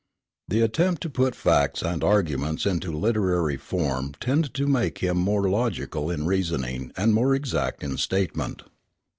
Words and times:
The 0.47 0.61
attempt 0.61 1.03
to 1.03 1.11
put 1.11 1.35
facts 1.35 1.83
and 1.83 2.03
arguments 2.03 2.65
into 2.65 2.91
literary 2.91 3.55
form 3.57 4.15
tended 4.19 4.55
to 4.55 4.65
make 4.65 4.97
him 4.97 5.15
more 5.15 5.47
logical 5.47 6.09
in 6.09 6.25
reasoning 6.25 6.91
and 6.97 7.13
more 7.13 7.35
exact 7.35 7.83
in 7.83 7.97
statement. 7.97 8.63